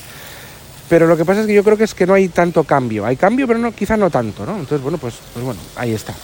Pero 0.88 1.06
lo 1.06 1.16
que 1.16 1.24
pasa 1.24 1.40
es 1.40 1.46
que 1.46 1.54
yo 1.54 1.64
creo 1.64 1.76
que 1.76 1.84
es 1.84 1.94
que 1.94 2.06
no 2.06 2.14
hay 2.14 2.28
tanto 2.28 2.64
cambio. 2.64 3.06
Hay 3.06 3.16
cambio, 3.16 3.46
pero 3.46 3.58
no, 3.58 3.72
quizá 3.72 3.96
no 3.96 4.10
tanto, 4.10 4.44
¿no? 4.44 4.52
Entonces, 4.52 4.82
bueno, 4.82 4.98
pues, 4.98 5.14
pues 5.32 5.44
bueno, 5.44 5.60
ahí 5.76 5.92
está. 5.92 6.14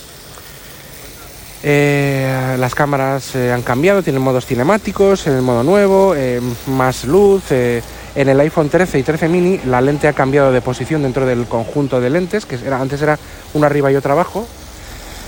Eh, 1.63 2.57
las 2.59 2.75
cámaras 2.75 3.35
eh, 3.35 3.53
han 3.53 3.63
cambiado, 3.63 4.03
tienen 4.03 4.23
modos 4.23 4.47
cinemáticos, 4.47 5.27
en 5.27 5.35
el 5.35 5.43
modo 5.43 5.63
nuevo, 5.63 6.15
más 6.67 7.05
luz. 7.05 7.51
en 7.53 8.29
el 8.29 8.41
iPhone 8.41 8.69
13 8.69 8.99
y 8.99 9.03
13 9.03 9.29
mini 9.29 9.61
la 9.67 9.81
lente 9.81 10.09
ha 10.09 10.13
cambiado 10.13 10.53
de 10.53 10.61
posición 10.61 11.03
dentro 11.03 11.27
del 11.27 11.47
conjunto 11.47 12.01
de 12.01 12.11
lentes, 12.11 12.45
que 12.45 12.57
era, 12.57 12.81
antes 12.81 13.01
era 13.03 13.19
uno 13.55 13.67
arriba 13.67 13.93
y 13.93 13.97
otro 13.97 14.13
abajo, 14.13 14.47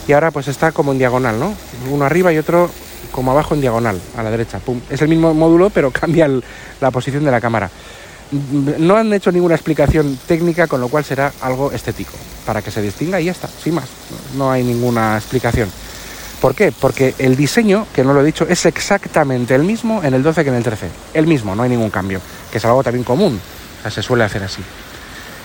y 0.09 0.12
ahora 0.12 0.31
pues 0.31 0.49
está 0.49 0.73
como 0.73 0.93
en 0.93 0.99
diagonal, 0.99 1.39
¿no? 1.39 1.55
Uno 1.91 2.05
arriba 2.05 2.33
y 2.33 2.39
otro 2.39 2.71
como 3.12 3.31
abajo 3.31 3.54
en 3.54 3.61
diagonal, 3.61 4.00
a 4.16 4.23
la 4.23 4.31
derecha. 4.31 4.61
Es 4.90 5.00
el 5.02 5.09
mismo 5.09 5.33
módulo, 5.35 5.71
pero 5.71 5.90
cambia 5.92 6.28
la 6.81 6.90
posición 6.90 7.25
de 7.25 7.31
la 7.31 7.40
cámara. 7.40 7.71
No 8.78 8.97
han 8.97 9.12
hecho 9.12 9.31
ninguna 9.31 9.54
explicación 9.54 10.19
técnica, 10.26 10.66
con 10.66 10.81
lo 10.81 10.88
cual 10.88 11.04
será 11.04 11.33
algo 11.42 11.71
estético, 11.71 12.12
para 12.47 12.62
que 12.62 12.71
se 12.71 12.81
distinga 12.81 13.21
y 13.21 13.26
ya 13.26 13.33
está, 13.33 13.47
sin 13.47 13.75
más. 13.75 13.85
No 14.37 14.50
hay 14.50 14.64
ninguna 14.64 15.16
explicación. 15.19 15.71
¿Por 16.40 16.54
qué? 16.54 16.73
Porque 16.73 17.14
el 17.19 17.37
diseño, 17.37 17.87
que 17.95 18.02
no 18.02 18.14
lo 18.14 18.23
he 18.23 18.25
dicho, 18.25 18.47
es 18.49 18.64
exactamente 18.66 19.54
el 19.54 19.62
mismo 19.62 20.02
en 20.02 20.14
el 20.14 20.23
12 20.23 20.42
que 20.42 20.50
en 20.50 20.57
el 20.57 20.64
13. 20.64 20.88
El 21.14 21.26
mismo, 21.26 21.54
no 21.54 21.62
hay 21.62 21.71
ningún 21.71 21.90
cambio, 21.90 22.21
que 22.50 22.59
es 22.59 22.64
algo 22.64 22.83
también 22.83 23.04
común. 23.04 23.38
O 23.78 23.83
sea, 23.83 23.90
se 23.90 24.02
suele 24.02 24.25
hacer 24.25 24.42
así. 24.42 24.62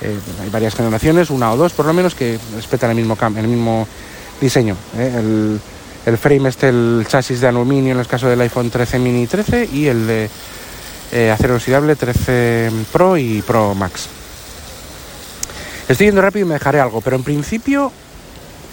Eh, 0.01 0.17
hay 0.41 0.49
varias 0.49 0.73
generaciones, 0.75 1.29
una 1.29 1.51
o 1.51 1.57
dos 1.57 1.73
por 1.73 1.85
lo 1.85 1.93
menos, 1.93 2.15
que 2.15 2.39
respetan 2.55 2.91
el 2.91 2.95
mismo, 2.95 3.17
el 3.35 3.87
diseño. 4.41 4.75
¿eh? 4.97 5.59
El 6.07 6.17
frame 6.17 6.47
este, 6.47 6.69
el 6.69 7.05
chasis 7.05 7.41
de 7.41 7.47
aluminio 7.47 7.91
en 7.91 7.99
el 7.99 8.07
caso 8.07 8.29
del 8.29 8.39
iPhone 8.39 8.69
13 8.69 8.97
mini 8.97 9.27
13 9.27 9.69
y 9.73 9.87
el 9.87 10.07
de 10.07 10.29
eh, 11.11 11.31
acero 11.31 11.55
oxidable 11.55 11.97
13 11.97 12.71
Pro 12.93 13.17
y 13.17 13.41
Pro 13.41 13.75
Max. 13.75 14.07
Estoy 15.89 16.07
yendo 16.07 16.21
rápido 16.21 16.45
y 16.45 16.47
me 16.47 16.53
dejaré 16.53 16.79
algo, 16.79 17.01
pero 17.01 17.17
en 17.17 17.23
principio, 17.23 17.91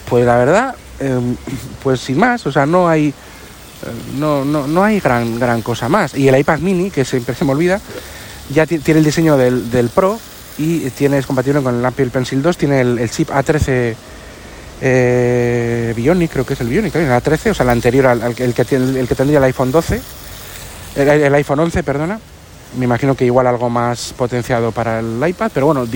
pues 0.08 0.24
la 0.24 0.36
verdad, 0.36 0.76
em, 1.00 1.36
pues 1.82 2.00
sin 2.00 2.18
más, 2.18 2.46
o 2.46 2.52
sea, 2.52 2.66
no 2.66 2.88
hay, 2.88 3.08
eh, 3.08 3.12
no, 4.16 4.44
no, 4.44 4.68
no, 4.68 4.84
hay 4.84 5.00
gran, 5.00 5.40
gran 5.40 5.60
cosa 5.62 5.88
más. 5.88 6.14
Y 6.14 6.28
el 6.28 6.38
iPad 6.38 6.60
mini, 6.60 6.92
que 6.92 7.04
siempre 7.04 7.34
se 7.38 7.44
me 7.44 7.50
olvida, 7.50 7.80
ya 8.52 8.64
tiene 8.64 9.00
el 9.00 9.04
diseño 9.04 9.36
del, 9.36 9.90
Pro 9.92 10.20
y 10.56 10.88
tiene, 10.90 11.18
es 11.18 11.26
compatible 11.26 11.62
con 11.62 11.74
el 11.80 11.84
Apple 11.84 12.10
Pencil 12.10 12.42
2, 12.42 12.56
tiene 12.56 12.80
el, 12.80 13.10
chip 13.10 13.30
A13 13.30 13.96
eh, 14.80 15.92
Bionic, 15.96 16.32
creo 16.32 16.46
que 16.46 16.54
es 16.54 16.60
el 16.60 16.68
Bionic, 16.68 16.94
el 16.96 17.10
A13, 17.10 17.50
o 17.50 17.54
sea, 17.54 17.64
el 17.64 17.70
anterior 17.70 18.06
al, 18.06 18.22
el, 18.22 18.34
que 18.34 18.42
el 18.44 18.54
que 19.08 19.14
tendría 19.14 19.38
el 19.38 19.44
iPhone 19.44 19.70
12 19.70 20.00
el, 20.96 21.34
iPhone 21.34 21.60
11, 21.60 21.82
perdona. 21.82 22.20
Me 22.76 22.86
imagino 22.86 23.14
que 23.14 23.24
igual 23.24 23.46
algo 23.46 23.70
más 23.70 24.12
potenciado 24.16 24.72
para 24.72 24.98
el 24.98 25.22
iPad, 25.24 25.50
pero 25.54 25.66
bueno, 25.66 25.86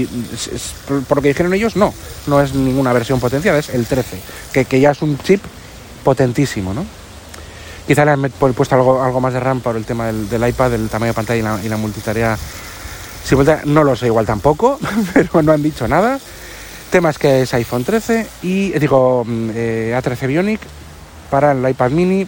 por 1.09 1.19
lo 1.19 1.23
que 1.23 1.29
dijeron 1.29 1.53
ellos, 1.53 1.75
no, 1.75 1.93
no 2.29 2.41
es 2.41 2.55
ninguna 2.55 2.93
versión 2.93 3.19
potenciada, 3.19 3.59
es 3.59 3.71
el 3.71 3.85
13, 3.85 4.21
que, 4.65 4.81
ya 4.81 4.93
es 4.93 5.03
un 5.03 5.19
chip 5.19 5.43
potentísimo, 6.05 6.73
¿no? 6.73 6.85
Quizá 7.85 8.05
le 8.05 8.13
han 8.13 8.31
puesto 8.31 8.77
algo, 8.77 9.03
algo 9.03 9.21
más 9.21 9.33
de 9.33 9.41
RAM 9.41 9.61
por 9.61 9.77
el 9.77 9.85
tema 9.85 10.07
del, 10.07 10.49
iPad, 10.49 10.71
del 10.71 10.89
tamaño 10.89 11.11
de 11.11 11.15
pantalla 11.15 11.39
y 11.41 11.43
la, 11.43 11.61
y 11.65 11.69
la 11.69 11.77
multitarea 11.77 12.39
simultánea. 13.25 13.65
No 13.65 13.83
lo 13.83 13.97
sé 13.97 14.07
igual 14.07 14.27
tampoco, 14.27 14.79
pero 15.15 15.43
no 15.43 15.53
han 15.53 15.63
dicho 15.63 15.89
nada. 15.89 16.21
Temas 16.91 17.19
que 17.19 17.43
es 17.43 17.55
iPhone 17.55 17.85
13 17.85 18.27
y, 18.43 18.71
digo, 18.79 19.25
mm, 19.25 19.51
eh, 19.55 20.01
A13 20.01 20.27
Bionic 20.27 20.61
para 21.31 21.53
el 21.53 21.69
iPad 21.69 21.91
mini 21.91 22.27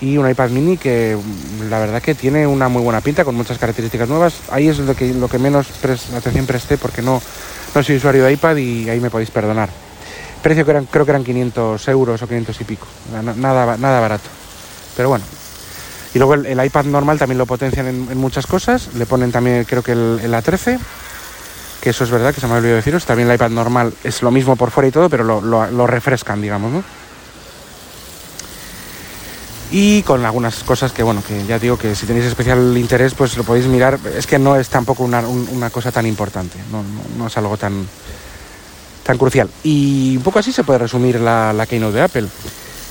y 0.00 0.16
un 0.16 0.30
iPad 0.30 0.50
mini 0.50 0.76
que 0.76 1.16
mm, 1.16 1.68
la 1.68 1.78
verdad 1.80 2.00
que 2.00 2.14
tiene 2.14 2.46
una 2.46 2.68
muy 2.68 2.82
buena 2.82 3.00
pinta 3.00 3.24
con 3.24 3.34
muchas 3.34 3.58
características 3.58 4.08
nuevas. 4.08 4.34
Ahí 4.50 4.68
es 4.68 4.78
lo 4.78 4.94
que, 4.94 5.12
lo 5.14 5.28
que 5.28 5.38
menos 5.38 5.66
atención 6.14 6.46
presté 6.46 6.78
porque 6.78 7.02
no, 7.02 7.20
no 7.74 7.82
soy 7.82 7.96
usuario 7.96 8.24
de 8.24 8.32
iPad 8.32 8.56
y 8.56 8.88
ahí 8.88 9.00
me 9.00 9.10
podéis 9.10 9.30
perdonar. 9.30 9.68
Precio 10.42 10.64
que 10.64 10.70
eran, 10.70 10.86
creo 10.86 11.04
que 11.04 11.10
eran 11.10 11.24
500 11.24 11.88
euros 11.88 12.22
o 12.22 12.26
500 12.28 12.60
y 12.60 12.64
pico, 12.64 12.86
nada, 13.12 13.76
nada 13.76 14.00
barato. 14.00 14.28
Pero 14.96 15.08
bueno. 15.08 15.24
Y 16.14 16.18
luego 16.18 16.34
el, 16.34 16.64
iPad 16.64 16.86
normal 16.86 17.18
también 17.18 17.38
lo 17.38 17.46
potencian 17.46 17.86
en, 17.86 18.18
muchas 18.18 18.46
cosas. 18.46 18.94
Le 18.94 19.06
ponen 19.06 19.30
también 19.30 19.64
creo 19.64 19.82
que 19.82 19.92
el, 19.92 20.32
A13, 20.32 20.78
que 21.80 21.90
eso 21.90 22.04
es 22.04 22.10
verdad, 22.10 22.34
que 22.34 22.40
se 22.40 22.46
me 22.46 22.54
ha 22.54 22.56
olvidado 22.56 22.76
deciros. 22.76 23.04
También 23.04 23.28
el 23.28 23.34
iPad 23.34 23.50
normal 23.50 23.92
es 24.04 24.22
lo 24.22 24.30
mismo 24.30 24.56
por 24.56 24.70
fuera 24.70 24.88
y 24.88 24.92
todo, 24.92 25.08
pero 25.08 25.24
lo, 25.24 25.40
lo, 25.40 25.86
refrescan, 25.86 26.40
digamos, 26.40 26.72
¿no? 26.72 26.84
y 29.70 30.02
con 30.02 30.24
algunas 30.24 30.64
cosas 30.64 30.92
que, 30.92 31.02
bueno, 31.02 31.22
que 31.26 31.44
ya 31.44 31.58
digo 31.58 31.76
que 31.76 31.94
si 31.94 32.06
tenéis 32.06 32.24
especial 32.24 32.76
interés, 32.78 33.14
pues 33.14 33.36
lo 33.36 33.44
podéis 33.44 33.66
mirar. 33.66 33.98
Es 34.16 34.26
que 34.26 34.38
no 34.38 34.56
es 34.56 34.68
tampoco 34.68 35.04
una, 35.04 35.70
cosa 35.70 35.92
tan 35.92 36.06
importante, 36.06 36.58
no, 37.18 37.26
es 37.26 37.36
algo 37.36 37.56
tan, 37.56 37.86
tan 39.02 39.18
crucial. 39.18 39.50
Y 39.62 40.16
un 40.16 40.22
poco 40.22 40.38
así 40.38 40.52
se 40.52 40.64
puede 40.64 40.78
resumir 40.78 41.20
la, 41.20 41.52
la 41.52 41.66
Keynote 41.66 41.96
de 41.96 42.02
Apple. 42.02 42.28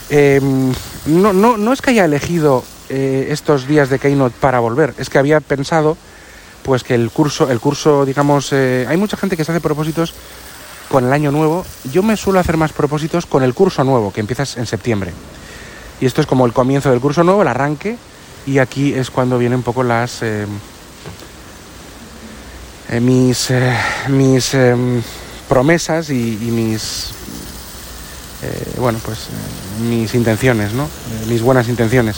Em, 0.09 0.71
no, 1.07 1.33
no, 1.33 1.57
no 1.57 1.73
es 1.73 1.81
que 1.81 1.89
haya 1.89 2.05
elegido 2.05 2.63
eh, 2.89 3.27
estos 3.31 3.67
días 3.67 3.89
de 3.89 3.99
Keynote 3.99 4.35
para 4.39 4.59
volver, 4.59 4.93
es 4.97 5.09
que 5.09 5.17
había 5.17 5.41
pensado 5.41 5.97
pues 6.67 6.83
que 6.83 6.95
el 6.95 7.11
curso, 7.11 7.49
el 7.49 7.61
curso, 7.61 8.05
digamos, 8.05 8.51
eh, 8.51 8.85
hay 8.89 8.97
mucha 8.97 9.15
gente 9.15 9.37
que 9.37 9.45
se 9.45 9.53
hace 9.53 9.61
propósitos 9.61 10.13
con 10.89 11.05
el 11.05 11.13
año 11.13 11.31
nuevo. 11.31 11.65
Yo 11.93 12.03
me 12.03 12.17
suelo 12.17 12.41
hacer 12.41 12.57
más 12.57 12.73
propósitos 12.73 13.25
con 13.25 13.41
el 13.41 13.53
curso 13.53 13.85
nuevo, 13.85 14.11
que 14.11 14.19
empiezas 14.19 14.57
en 14.57 14.65
septiembre. 14.65 15.13
Y 16.01 16.05
esto 16.05 16.19
es 16.19 16.27
como 16.27 16.45
el 16.45 16.51
comienzo 16.51 16.91
del 16.91 16.99
curso 16.99 17.23
nuevo, 17.23 17.41
el 17.41 17.47
arranque, 17.47 17.95
y 18.45 18.57
aquí 18.57 18.93
es 18.93 19.09
cuando 19.09 19.37
vienen 19.37 19.59
un 19.59 19.63
poco 19.63 19.81
las... 19.81 20.21
Eh, 20.23 20.45
eh, 22.89 22.99
mis 22.99 23.49
eh, 23.49 23.73
mis 24.09 24.55
promesas 25.47 26.09
y, 26.09 26.37
mis 26.51 27.11
bueno 28.77 28.99
pues 29.03 29.27
mis 29.81 30.13
intenciones 30.15 30.71
no 30.71 30.87
mis 31.27 31.41
buenas 31.41 31.67
intenciones 31.67 32.17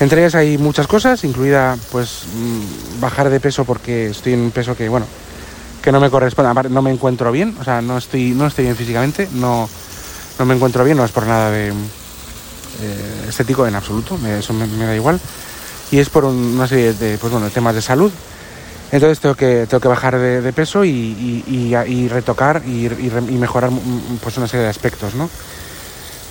entre 0.00 0.20
ellas 0.20 0.34
hay 0.34 0.58
muchas 0.58 0.86
cosas 0.86 1.24
incluida 1.24 1.76
pues 1.90 2.24
mm, 2.34 3.00
bajar 3.00 3.30
de 3.30 3.40
peso 3.40 3.64
porque 3.64 4.06
estoy 4.10 4.34
en 4.34 4.40
un 4.40 4.50
peso 4.50 4.76
que 4.76 4.88
bueno 4.88 5.06
que 5.82 5.92
no 5.92 6.00
me 6.00 6.10
corresponde 6.10 6.68
no 6.70 6.82
me 6.82 6.90
encuentro 6.90 7.30
bien 7.30 7.56
o 7.60 7.64
sea 7.64 7.80
no 7.82 7.98
estoy 7.98 8.30
no 8.30 8.46
estoy 8.46 8.64
bien 8.64 8.76
físicamente 8.76 9.28
no 9.32 9.68
no 10.38 10.44
me 10.44 10.54
encuentro 10.54 10.84
bien 10.84 10.96
no 10.96 11.04
es 11.04 11.12
por 11.12 11.26
nada 11.26 11.50
eh, 12.80 13.26
estético 13.28 13.66
en 13.66 13.74
absoluto, 13.74 14.18
eso 14.26 14.52
me, 14.52 14.66
da 14.66 14.94
igual. 14.94 15.20
Y 15.90 15.98
es 15.98 16.08
por 16.08 16.24
una 16.24 16.66
serie 16.66 16.92
de 16.94 17.18
pues 17.18 17.32
bueno, 17.32 17.48
temas 17.50 17.74
de 17.74 17.82
salud. 17.82 18.12
Entonces 18.90 19.20
tengo 19.20 19.34
que, 19.34 19.66
tengo 19.68 19.80
que 19.80 19.88
bajar 19.88 20.18
de, 20.18 20.52
peso 20.52 20.84
y, 20.84 22.08
retocar 22.10 22.62
y, 22.66 22.88
mejorar 23.38 23.70
pues 24.22 24.36
una 24.36 24.46
serie 24.46 24.64
de 24.64 24.70
aspectos 24.70 25.14
¿no? 25.14 25.28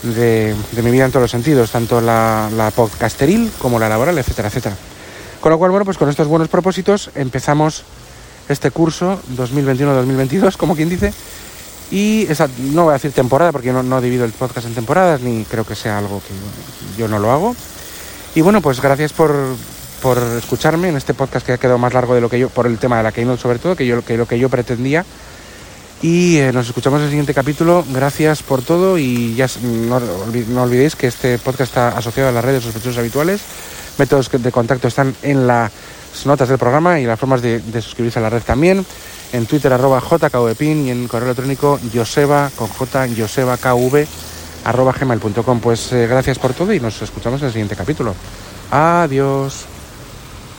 De, 0.03 0.55
mi 0.81 0.91
vida 0.91 1.05
en 1.05 1.11
todos 1.11 1.23
los 1.23 1.31
sentidos, 1.31 1.71
tanto 1.71 2.01
la, 2.01 2.49
la 2.55 2.71
podcasteril 2.71 3.51
como 3.59 3.79
la 3.79 3.89
laboral, 3.89 4.17
etcétera, 4.17 4.49
etcétera. 4.49 4.75
Con 5.41 5.51
lo 5.51 5.57
cual, 5.57 5.71
bueno, 5.71 5.85
pues 5.85 5.97
con 5.97 6.09
estos 6.09 6.27
buenos 6.27 6.47
propósitos 6.47 7.09
empezamos 7.15 7.83
este 8.49 8.71
curso 8.71 9.19
2021-2022, 9.35 10.57
como 10.57 10.75
quien 10.75 10.89
dice, 10.89 11.13
y 11.91 12.25
esa, 12.29 12.49
no 12.57 12.85
voy 12.85 12.91
a 12.91 12.93
decir 12.93 13.11
temporada 13.11 13.51
porque 13.51 13.71
no, 13.71 13.83
no 13.83 14.01
divido 14.01 14.25
el 14.25 14.31
podcast 14.31 14.67
en 14.67 14.73
temporadas, 14.73 15.21
ni 15.21 15.43
creo 15.45 15.65
que 15.65 15.75
sea 15.75 15.97
algo 15.97 16.21
que 16.21 16.99
yo 16.99 17.07
no 17.07 17.19
lo 17.19 17.31
hago. 17.31 17.55
Y 18.35 18.41
bueno, 18.41 18.61
pues 18.61 18.81
gracias 18.81 19.13
por, 19.13 19.35
por 20.01 20.17
escucharme 20.17 20.89
en 20.89 20.97
este 20.97 21.13
podcast 21.13 21.45
que 21.45 21.53
ha 21.53 21.57
quedado 21.57 21.77
más 21.77 21.93
largo 21.93 22.15
de 22.15 22.21
lo 22.21 22.29
que 22.29 22.39
yo, 22.39 22.49
por 22.49 22.65
el 22.65 22.79
tema 22.79 22.97
de 22.97 23.03
la 23.03 23.11
Keynote 23.11 23.41
sobre 23.41 23.59
todo, 23.59 23.75
que, 23.75 23.85
yo, 23.85 24.03
que 24.03 24.17
lo 24.17 24.27
que 24.27 24.39
yo 24.39 24.49
pretendía. 24.49 25.05
Y 26.03 26.37
eh, 26.37 26.51
nos 26.51 26.67
escuchamos 26.67 26.99
en 26.99 27.05
el 27.05 27.09
siguiente 27.11 27.33
capítulo. 27.33 27.83
Gracias 27.89 28.43
por 28.43 28.61
todo 28.61 28.97
y 28.97 29.33
ya 29.35 29.47
no, 29.63 29.99
no, 29.99 30.63
olvidéis 30.63 30.97
que 30.97 31.07
este 31.07 31.39
podcast 31.39 31.69
está 31.69 31.87
asociado 31.97 32.27
a 32.29 32.33
las 32.33 32.43
redes 32.43 32.63
sospechosos 32.63 32.97
habituales. 32.97 33.41
Métodos 33.97 34.29
de 34.29 34.51
contacto 34.51 34.89
están 34.89 35.15
en 35.23 35.47
las 35.47 35.71
notas 36.25 36.49
del 36.49 36.57
programa 36.57 36.99
y 36.99 37.05
las 37.05 37.17
formas 37.17 37.41
de, 37.41 37.59
de 37.59 37.81
suscribirse 37.81 38.19
a 38.19 38.21
la 38.21 38.29
red 38.29 38.43
también 38.43 38.85
en 39.31 39.45
Twitter 39.45 39.73
arroba 39.73 39.99
jkvpin 39.99 40.87
y 40.87 40.91
en 40.91 41.07
correo 41.07 41.31
electrónico 41.31 41.79
joseba 41.93 42.51
con 42.55 42.67
j 42.67 43.07
joseba 43.17 43.57
kv 43.57 44.05
arroba 44.65 44.93
gmail.com. 44.93 45.59
Pues 45.59 45.91
eh, 45.93 46.07
gracias 46.07 46.37
por 46.37 46.53
todo 46.53 46.73
y 46.73 46.79
nos 46.79 47.01
escuchamos 47.01 47.41
en 47.41 47.47
el 47.47 47.53
siguiente 47.53 47.75
capítulo. 47.75 48.13
Adiós. 48.71 49.72